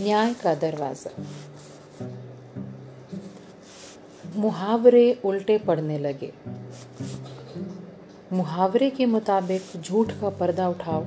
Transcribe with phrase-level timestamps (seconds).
[0.00, 1.10] न्याय का दरवाज़ा।
[4.36, 6.32] मुहावरे उल्टे पड़ने लगे।
[8.32, 11.04] मुहावरे के मुताबिक झूठ का पर्दा उठाओ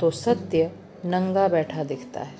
[0.00, 0.70] तो सत्य
[1.04, 2.34] नंगा बैठा दिखता है।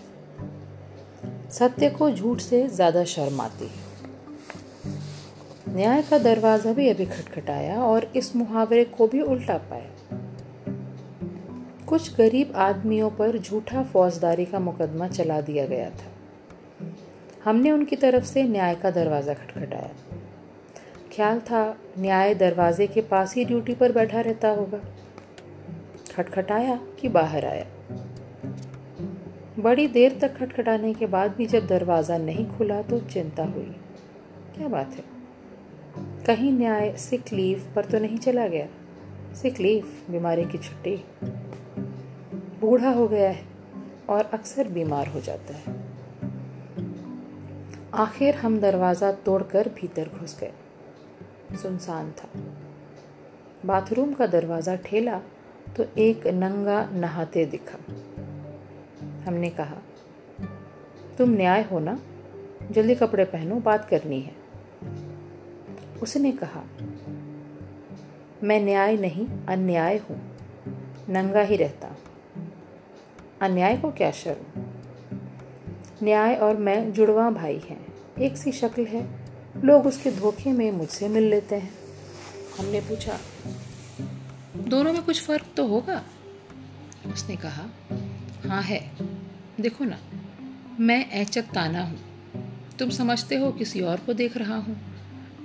[1.50, 3.86] सत्य को झूठ से ज़्यादा शर्म आती है।
[5.68, 9.90] न्याय का दरवाज़ा भी अभी खटखटाया और इस मुहावरे को भी उल्टा पाया।
[11.88, 16.10] कुछ गरीब आदमियों पर झूठा फौजदारी का मुकदमा चला दिया गया था।
[17.44, 19.90] हमने उनकी तरफ़ से न्याय का दरवाज़ा खटखटाया।
[21.12, 24.80] ख्याल था न्याय दरवाजे के पास ही ड्यूटी पर बैठा रहता होगा।
[26.16, 27.66] खटखटाया कि बाहर आया।
[29.58, 33.76] बड़ी देर तक खटखटाने के बाद भी जब दरवाज़ा नहीं खुला तो चिंता हुई।
[34.56, 35.04] क्या बात है?
[36.26, 38.66] कहीं न्याय सिक लीव पर तो नहीं चला गया?
[39.34, 41.04] सिक लीव, बीमारी की छुट्टी।
[42.60, 43.44] बूढ़ा हो गया है
[44.10, 45.76] और अक्सर बीमार हो जाता है।
[47.94, 50.52] आखिर हम दरवाज़ा तोड़कर भीतर घुस गए।
[51.62, 52.28] सुनसान था।
[53.66, 55.20] बाथरूम का दरवाज़ा ठेला
[55.76, 57.78] तो एक नंगा नहाते दिखा।
[59.24, 59.76] हमने कहा,
[61.18, 61.98] तुम न्याय हो ना?
[62.70, 64.34] जल्दी कपड़े पहनो, बात करनी है।
[66.02, 66.62] उसने कहा,
[68.42, 70.36] मैं न्याय नहीं, अन्याय हूँ।
[71.08, 71.94] नंगा ही रहता।
[73.42, 74.62] अन्याय को क्या शर्म?
[76.02, 77.86] न्याय और मैं जुड़वा भाई हैं।
[78.20, 79.24] एक सी शक्ल है।
[79.64, 81.72] लोग उसके धोखे में मुझसे मिल लेते हैं।
[82.58, 83.18] हमने पूछा,
[84.56, 86.02] दोनों में कुछ फ़र्क तो होगा?
[87.14, 87.66] उसने कहा
[88.46, 88.90] हाँ है।
[89.60, 89.98] देखो ना,
[90.80, 91.98] मैं ऐचक ताना हूँ।
[92.78, 94.76] तुम समझते हो किसी और को देख रहा हूँ,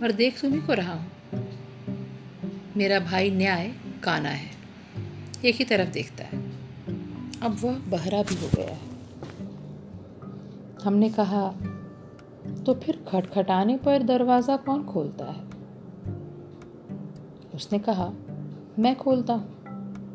[0.02, 1.12] पर देख तुम्ही को रहा हूँ।
[2.78, 4.52] मेरा भाई न्याय काना है।
[5.46, 6.43] एक ही तरफ़ देखता है।
[7.44, 8.80] अब वह बहरा भी हो गया है।
[10.84, 11.48] हमने कहा
[12.66, 15.44] तो फिर खटखटाने पर दरवाज़ा कौन खोलता है?
[17.56, 18.14] उसने कहा,
[18.80, 19.54] मैं खोलता हूँ।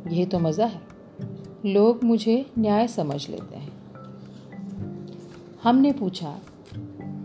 [0.09, 0.81] यही तो मज़ा है।
[1.67, 3.73] लोग मुझे न्याय समझ लेते हैं।
[5.63, 6.39] हमने पूछा,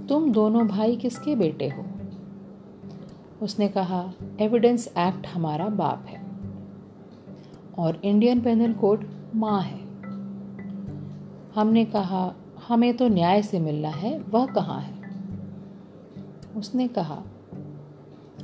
[0.09, 1.85] तुम दोनों भाई किसके बेटे हो?
[3.41, 6.21] उसने कहा, एविडेंस एक्ट हमारा बाप है
[7.77, 9.82] और इंडियन पेनल कोड माँ है।
[11.55, 12.35] हमने कहा,
[12.67, 14.93] हमें तो न्याय से मिलना है, वह कहाँ है?
[16.57, 17.23] उसने कहा,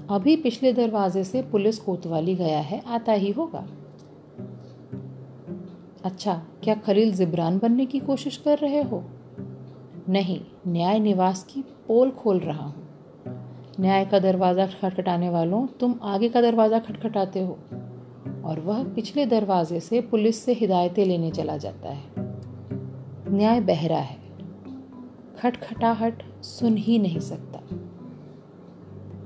[0.09, 3.67] अभी पिछले दरवाजे से पुलिस कोतवाली गया है, आता ही होगा।
[6.05, 9.03] अच्छा क्या खलील जिब्रान बनने की कोशिश कर रहे हो?
[10.09, 12.87] नहीं, न्याय निवास की पोल खोल रहा हूँ।
[13.79, 17.59] न्याय का दरवाज़ा खटखटाने वालों, तुम आगे का दरवाज़ा खटखटाते हो,
[18.45, 22.18] और वह पिछले दरवाजे से पुलिस से हिदायतें लेने चला जाता है।
[23.29, 24.17] न्याय बहरा है।
[25.39, 27.59] खटखटाहट सुन ही नहीं सकता।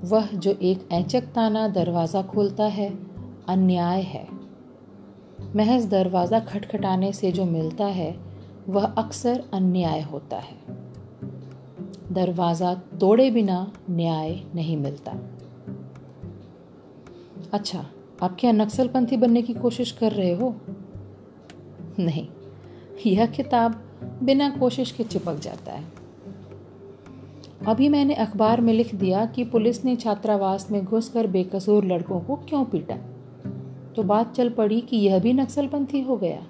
[0.03, 2.90] वह जो एक ऐचक ताना दरवाज़ा खोलता है,
[3.47, 4.28] अन्याय है।
[5.56, 8.19] महज दरवाज़ा खटखटाने से जो मिलता है,
[8.69, 10.58] वह अक्सर अन्याय होता है।
[12.12, 15.12] दरवाज़ा तोड़े बिना न्याय नहीं मिलता।
[17.53, 17.86] अच्छा
[18.24, 20.56] आप क्या नक्सलपंथी बनने की कोशिश कर रहे हो?
[22.00, 22.28] नहीं,
[23.06, 23.93] यह किताब
[24.24, 25.84] बिना कोशिश के चिपक जाता है।
[27.68, 32.36] अभी मैंने अखबार में लिख दिया कि पुलिस ने छात्रावास में घुसकर बेकसूर लड़कों को
[32.36, 32.96] क्यों पीटा।
[33.96, 36.42] तो बात चल पड़ी कि यह भी नक्सलपंथी हो गया।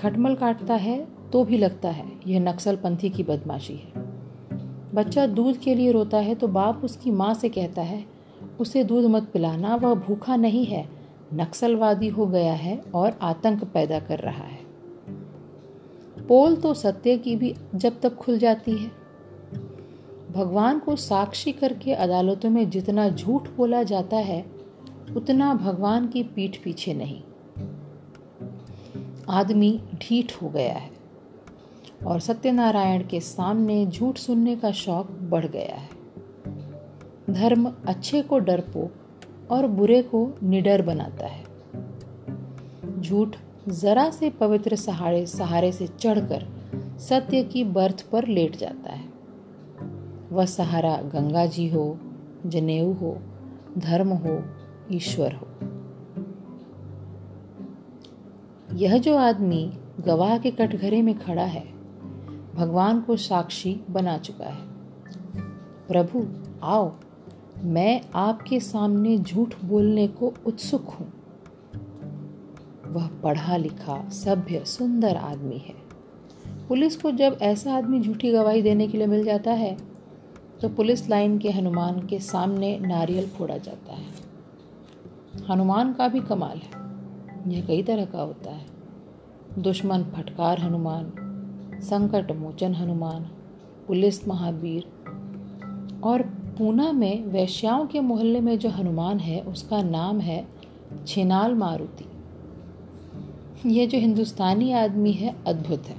[0.00, 4.08] खटमल काटता है तो भी लगता है, यह नक्सलपंथी की बदमाशी है।
[4.94, 8.04] बच्चा दूध के लिए रोता है तो बाप उसकी माँ से कहता है,
[8.60, 10.88] उसे दूध मत पिलाना, वह भूखा नहीं है,
[11.34, 14.69] नक्सलवादी हो गया है और आतंक पैदा कर रहा है।
[16.30, 18.90] पोल तो सत्य की भी जब तब खुल जाती है।
[20.30, 24.46] भगवान को साक्षी करके अदालतों में जितना झूठ बोला जाता है,
[25.16, 27.22] उतना भगवान की पीठ पीछे नहीं।
[29.28, 30.90] आदमी ढीठ हो गया है
[32.06, 35.88] और सत्यनारायण के सामने झूठ सुनने का शौक बढ़ गया है।
[37.30, 38.92] धर्म अच्छे को डरपोक
[39.50, 41.44] और बुरे को निडर बनाता है।
[43.00, 43.36] झूठ
[43.70, 46.46] जरा से पवित्र सहारे सहारे से चढ़कर
[46.98, 49.08] सत्य की बर्थ पर लेट जाता है।
[50.32, 51.98] वह सहारा गंगा जी हो,
[52.46, 53.18] जनेऊ हो,
[53.78, 54.42] धर्म हो,
[54.92, 55.48] ईश्वर हो।
[58.76, 61.66] यह जो आदमी गवाह के कटघरे में खड़ा है,
[62.54, 64.66] भगवान को साक्षी बना चुका है।
[65.88, 66.26] प्रभु,
[66.62, 66.92] आओ,
[67.62, 71.19] मैं आपके सामने झूठ बोलने को उत्सुक हूँ।
[72.90, 75.74] वह पढ़ा लिखा, सभ्य, सुंदर आदमी है।
[76.68, 79.76] पुलिस को जब ऐसा आदमी झूठी गवाही देने के लिए मिल जाता है
[80.60, 84.08] तो पुलिस लाइन के हनुमान के सामने नारियल फोड़ा जाता है।
[85.50, 86.80] हनुमान का भी कमाल है।
[87.52, 88.66] यह कई तरह का होता है।
[89.58, 91.12] दुश्मन फटकार हनुमान,
[91.82, 93.22] संकट मोचन हनुमान,
[93.88, 94.84] पुलिस महावीर
[96.04, 96.22] और
[96.58, 100.46] पूना में वैश्याओं के मोहल्ले में जो हनुमान है, उसका नाम है
[101.06, 102.04] छिनाल मारुति।
[103.66, 105.96] यह जो हिंदुस्तानी आदमी है, अद्भुत है।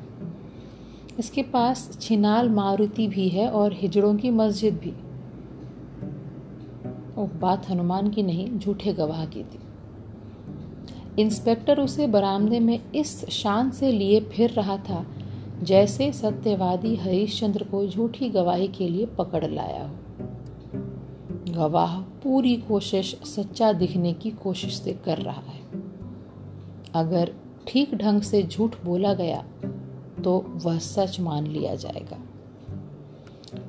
[1.19, 4.91] इसके पास छिनाल मारुति भी है और हिजड़ों की मस्जिद भी।
[7.21, 9.59] ओह, बात हनुमान की नहीं, झूठे गवाह की थी।
[11.21, 15.05] इंस्पेक्टर उसे बरामदे में इस शान से लिए फिर रहा था,
[15.63, 19.95] जैसे सत्यवादी हरिश्चंद्र को झूठी गवाही के लिए पकड़ लाया हो।
[21.49, 25.61] गवाह पूरी कोशिश सच्चा दिखने की कोशिश से कर रहा है।
[26.93, 29.45] अगर ठीक ढंग से झूठ बोला गया
[30.23, 32.17] तो वह सच मान लिया जाएगा।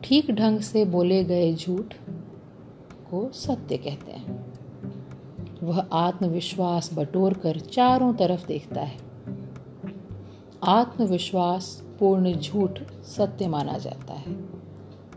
[0.04, 1.94] ठीक ढंग से बोले गए झूठ
[3.10, 4.44] को सत्य कहते हैं।
[5.62, 8.98] वह आत्मविश्वास बटोर कर चारों तरफ़ देखता है।
[10.64, 14.36] आत्मविश्वास पूर्ण झूठ सत्य माना जाता है।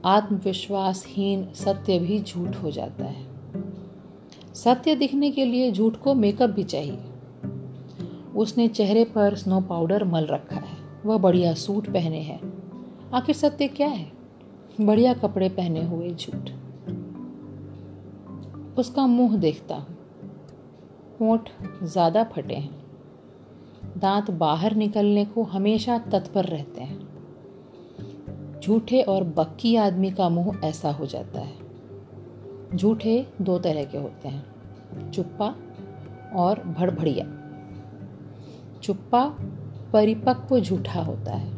[0.06, 3.26] आत्मविश्वासहीन सत्य भी झूठ हो जाता है।
[4.56, 7.00] सत्य दिखने के लिए झूठ को मेकअप भी चाहिए।
[8.36, 12.40] उसने चेहरे पर स्नो पाउडर मल रखा है। वह बढ़िया सूट पहने हैं।
[13.14, 14.12] आखिर सत्य क्या है?
[14.82, 16.50] बढ़िया कपड़े पहने हुए झूठ।
[18.80, 19.86] उसका मुँह देखता
[21.22, 21.50] होठ
[21.84, 22.84] ज़्यादा फटे हैं।
[23.98, 30.92] दांत बाहर निकलने को हमेशा तत्पर रहते हैं। झूठे और बक्की आदमी का मुँह ऐसा
[30.92, 35.56] हो जाता है। झूठे दो तरह के होते हैं। चुप्पा
[36.36, 37.26] और भड़भड़िया।
[38.86, 39.36] चुप्पा
[39.94, 41.54] परिपक्व झूठा होता है।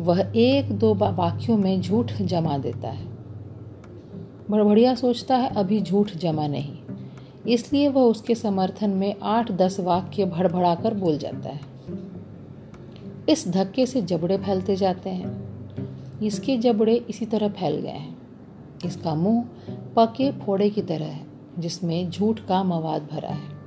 [0.00, 3.06] वह एक दो वाक्यों में झूठ जमा देता है।
[4.50, 6.76] बड़बड़िया सोचता है, अभी झूठ जमा नहीं।
[7.48, 11.60] इसलिए वह उसके समर्थन में आठ दस वाक्य भड़बड़ा कर बोल जाता है।
[13.28, 15.48] इस धक्के से जबड़े फैलते जाते हैं।
[16.22, 18.18] इसके जबड़े इसी तरह फैल गए हैं।
[18.84, 19.44] इसका मुँह
[19.96, 21.26] पके फोड़े की तरह है,
[21.58, 23.57] जिसमें झूठ का मवाद भरा है।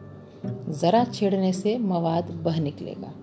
[0.70, 3.14] ज़रा छेड़ने से मवाद बह निकलेगा।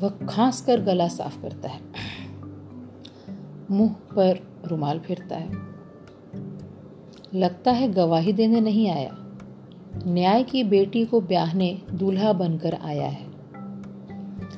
[0.00, 1.80] वह खांस कर गला साफ़ करता है।
[3.70, 5.52] मुँह पर रुमाल फिरता है।
[7.34, 9.16] लगता है गवाही देने नहीं आया।
[10.06, 13.26] न्याय की बेटी को ब्याहने दूल्हा बनकर आया है।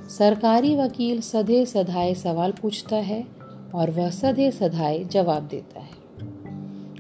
[0.09, 3.27] सरकारी वकील सधे सधाए सवाल पूछता है
[3.75, 6.00] और वह सधे सधाए जवाब देता है।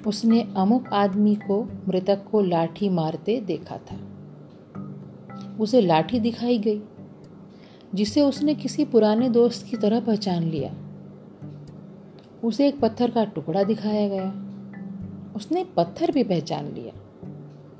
[0.06, 3.97] उसने अमुक आदमी को, मृतक को लाठी मारते देखा था।
[5.61, 6.82] उसे लाठी दिखाई गई,
[7.94, 10.75] जिसे उसने किसी पुराने दोस्त की तरह पहचान लिया।
[12.44, 14.35] उसे एक पत्थर का टुकड़ा दिखाया गया।
[15.37, 16.93] उसने पत्थर भी पहचान लिया।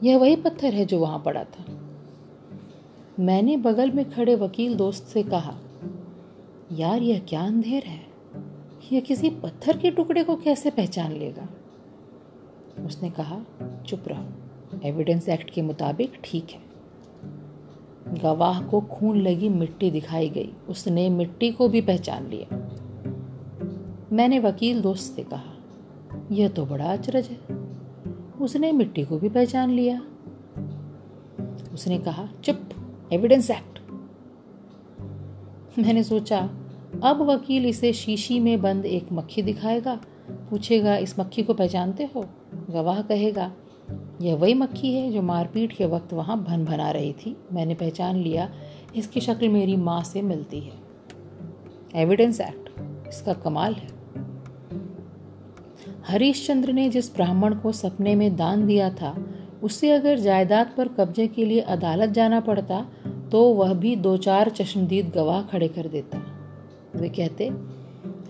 [0.03, 1.65] यह वही पत्थर है जो वहाँ पड़ा था।
[3.21, 5.59] मैंने बगल में खड़े वकील दोस्त से कहा,
[6.73, 8.01] यार, यह क्या अंधेर है?
[8.93, 11.49] यह किसी पत्थर के टुकड़े को कैसे पहचान लेगा?
[12.87, 13.41] उसने कहा,
[13.87, 14.29] चुप रहो।
[14.85, 16.71] एविडेंस एक्ट के मुताबिक ठीक है।
[18.23, 22.57] गवाह को खून लगी मिट्टी दिखाई गई। उसने मिट्टी को भी पहचान लिया।
[24.13, 25.53] मैंने वकील दोस्त से कहा,
[26.33, 27.41] यह तो बड़ा अचरज है।
[28.41, 30.03] उसने मिट्टी को भी पहचान लिया।
[31.73, 32.61] उसने कहा, चुप
[33.13, 33.71] एविडेंस एक्ट
[35.79, 36.39] मैंने सोचा,
[37.05, 42.25] अब वकील इसे शीशी में बंद एक मक्खी दिखाएगा। पूछेगा, इस मक्खी को पहचानते हो?
[42.71, 43.51] गवाह कहेगा,
[44.23, 48.17] यह वही मक्खी है जो मारपीट के वक्त वहाँ भन भना रही थी। मैंने पहचान
[48.17, 48.51] लिया,
[48.97, 50.73] इसकी शक्ल मेरी माँ से मिलती है।
[51.95, 53.89] एविडेंस एक्ट इसका कमाल है।
[56.09, 59.17] हरीशचंद्र ने जिस ब्राह्मण को सपने में दान दिया था
[59.63, 62.81] उससे अगर जायदाद पर कब्जे के लिए अदालत जाना पड़ता
[63.33, 66.19] तो वह भी दो चार चश्मदीद गवाह खड़े कर देता।
[66.97, 67.51] वे कहते,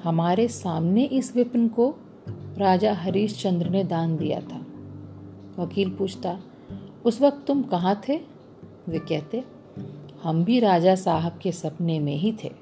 [0.02, 1.94] हमारे सामने इस विपिन को
[2.60, 4.66] राजा हरीशचंद्र ने दान दिया था।
[5.62, 6.40] वकील पूछता,
[7.04, 8.20] उस वक्त तुम कहाँ थे?
[8.88, 9.44] वे कहते,
[10.22, 12.52] हम भी राजा साहब के सपने में ही थे।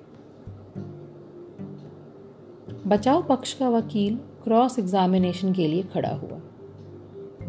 [2.86, 6.40] बचाव पक्ष का वकील क्रॉस एग्जामिनेशन के लिए खड़ा हुआ।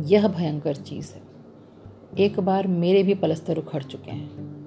[0.02, 1.22] यह भयंकर चीज़ है।
[2.20, 4.60] एक बार मेरे भी पलस्तर उखड़ चुके हैं।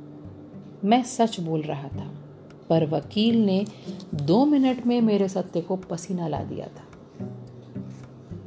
[0.85, 2.15] मैं सच बोल रहा था,
[2.71, 3.65] पर वकील ने
[4.15, 6.92] दो मिनट में मेरे सत्य को पसीना ला दिया था।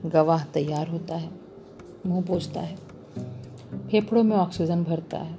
[0.05, 1.29] गवाह तैयार होता है,
[2.05, 2.75] मुँह पोछता है,
[3.89, 5.37] फेफड़ों में ऑक्सीजन भरता है।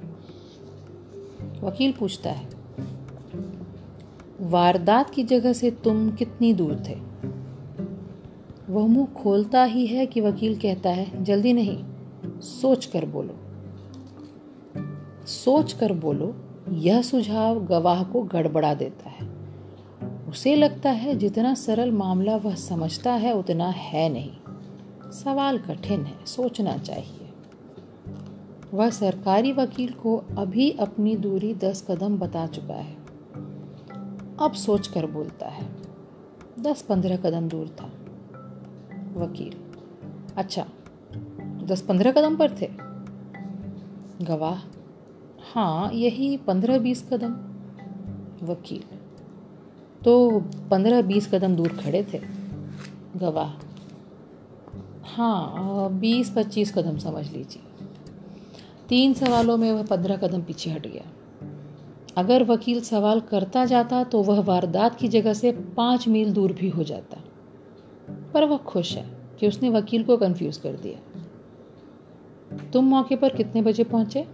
[1.63, 2.47] वकील पूछता है,
[4.41, 6.95] वारदात की जगह से तुम कितनी दूर थे?
[8.69, 11.83] वह मुँह खोलता ही है कि वकील कहता है, जल्दी नहीं
[12.41, 13.35] सोच कर बोलो।
[15.25, 16.35] सोच कर बोलो,
[16.69, 19.27] यह सुझाव गवाह को गड़बड़ा देता है।
[20.29, 24.31] उसे लगता है जितना सरल मामला वह समझता है, उतना है नहीं।
[25.11, 27.29] सवाल कठिन है, सोचना चाहिए।
[28.73, 32.95] वह सरकारी वकील को अभी अपनी दूरी दस कदम बता चुका है।
[34.41, 35.67] अब सोच कर बोलता है,
[36.59, 37.85] दस पंद्रह कदम दूर था।
[39.17, 39.55] वकील
[40.37, 40.65] अच्छा
[41.63, 42.69] दस पंद्रह कदम पर थे?
[44.21, 44.59] गवाह
[45.53, 47.33] हाँ यही पंद्रह बीस कदम।
[48.47, 48.83] वकील
[50.05, 50.39] तो
[50.71, 52.21] पंद्रह बीस कदम दूर खड़े थे?
[53.15, 53.66] गवाह
[55.17, 57.61] हाँ बीस पच्चीस कदम समझ लीजिए।
[58.89, 61.03] तीन सवालों में वह पंद्रह कदम पीछे हट गया।
[62.17, 66.69] अगर वकील सवाल करता जाता तो वह वारदात की जगह से पाँच मील दूर भी
[66.69, 67.21] हो जाता।
[68.33, 69.05] पर वह खुश है
[69.39, 70.99] कि उसने वकील को कंफ्यूज कर दिया।
[72.73, 74.27] तुम मौके पर कितने बजे पहुँचे?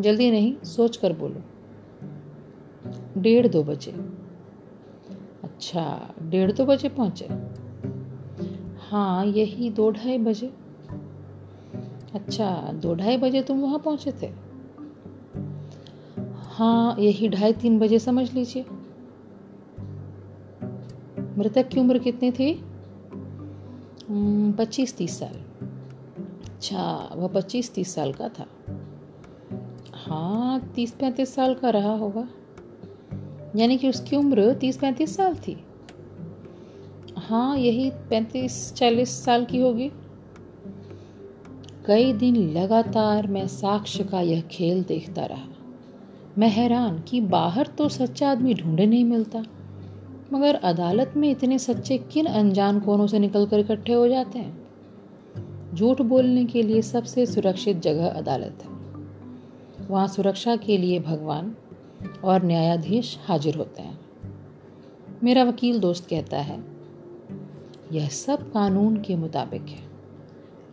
[0.00, 1.42] जल्दी नहीं सोच कर बोलो।
[3.20, 3.92] डेढ़ दो बजे।
[5.42, 7.28] अच्छा डेढ़ दो बजे पहुँचे?
[8.92, 10.46] हाँ यही दो ढाई बजे।
[12.14, 14.26] अच्छा दो ढाई बजे तुम वहाँ पहुँचे थे?
[16.48, 18.64] हाँ यही ढाई तीन बजे समझ लीजिए।
[21.38, 22.64] मृतक की उम्र कितनी थी?
[24.58, 25.34] पच्चीस तीस साल।
[26.44, 28.46] अच्छा वह पच्चीस तीस साल का था।
[29.94, 32.28] हाँ तीस पैंतीस साल का रहा होगा।
[33.56, 35.64] यानी कि उसकी उम्र तीस पैंतीस साल थी।
[37.32, 39.88] हाँ यही पैंतीस, चालीस साल की होगी।
[41.86, 45.46] कई दिन लगातार मैं साक्ष्य का यह खेल देखता रहा।
[46.38, 49.42] मैं हैरान कि बाहर तो सच्चा आदमी ढूंढे नहीं मिलता,
[50.32, 55.74] मगर अदालत में इतने सच्चे किन अनजान कोनों से निकल कर इकट्ठे हो जाते हैं?
[55.74, 61.54] झूठ बोलने के लिए सबसे सुरक्षित जगह अदालत है। वहाँ सुरक्षा के लिए भगवान
[62.24, 63.98] और न्यायाधीश हाजिर होते हैं।
[65.24, 66.71] मेरा वकील दोस्त कहता है
[67.92, 69.80] यह सब कानून के मुताबिक है।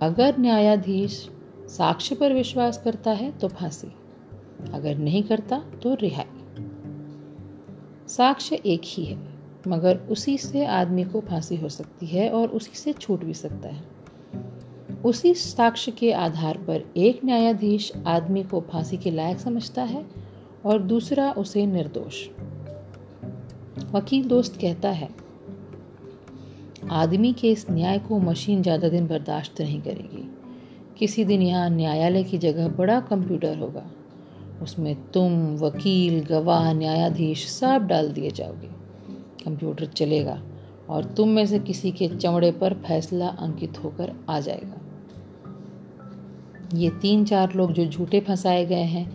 [0.02, 1.30] अगर न्यायाधीश
[1.68, 3.88] साक्ष्य पर विश्वास करता है तो फांसी,
[4.74, 6.26] अगर नहीं करता तो रिहाई।
[8.08, 9.18] साक्ष्य एक ही है,
[9.68, 13.70] मगर उसी से आदमी को फांसी हो सकती है और उसी से छूट भी सकता
[13.70, 13.84] है।
[15.06, 20.06] उसी साक्ष्य के आधार पर एक न्यायाधीश आदमी को फांसी के लायक समझता है
[20.66, 22.28] और दूसरा उसे निर्दोष।
[23.94, 25.29] वकील दोस्त कहता है
[26.84, 30.30] आदमी के इस न्याय को मशीन ज़्यादा दिन बर्दाश्त नहीं करेगी।
[31.00, 33.92] किसी दिन यहाँ न्यायालय की जगह बड़ा कंप्यूटर होगा।
[34.62, 38.68] उसमें तुम, वकील, गवाह, न्यायाधीश सब डाल दिए जाओगे।
[39.46, 40.42] कंप्यूटर चलेगा
[40.90, 44.82] और तुम में से किसी के चमड़े पर फैसला अंकित होकर आ जाएगा।
[46.74, 49.10] ये तीन चार लोग जो झूठे फंसाए गए हैं,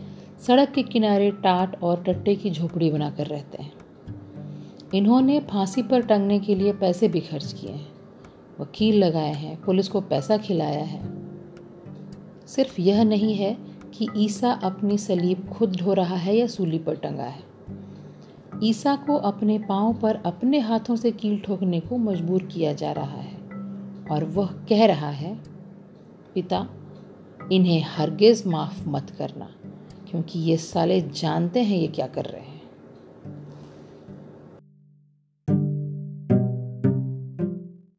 [0.46, 3.72] सड़क के किनारे टाट और टट्टे की झोपड़ी बनाकर रहते हैं।
[4.94, 7.92] इन्होंने फांसी पर टंगने के लिए पैसे भी खर्च किए हैं।
[8.60, 11.00] वकील लगाए हैं, पुलिस को पैसा खिलाया है।
[12.46, 13.56] सिर्फ़ यह नहीं है
[13.94, 17.42] कि ईसा अपनी सलीब खुद ढो रहा है या सूली पर टंगा है।
[18.62, 23.20] ईसा को अपने पाँव पर अपने हाथों से कील ठोकने को मजबूर किया जा रहा
[23.20, 23.36] है
[24.10, 25.38] और वह कह रहा है,
[26.34, 26.68] पिता,
[27.52, 29.48] इन्हें हरगिज माफ़ मत करना,
[30.10, 32.53] क्योंकि ये साले जानते हैं ये क्या कर रहे हैं।